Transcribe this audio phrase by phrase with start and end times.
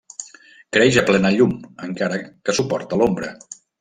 [0.77, 1.53] Creix a plena llum,
[1.89, 2.19] encara
[2.49, 3.31] que suporta l'ombra.